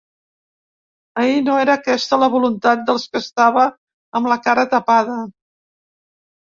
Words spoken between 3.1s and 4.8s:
que estava amb la cara